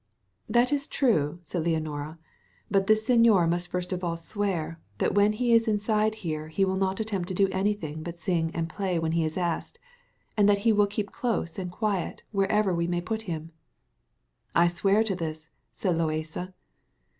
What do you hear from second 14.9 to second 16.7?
to this," said Loaysa.